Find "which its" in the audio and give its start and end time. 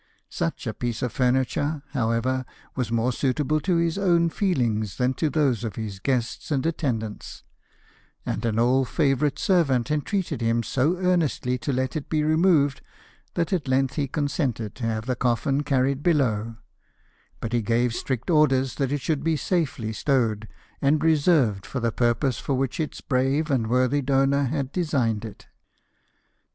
22.55-23.01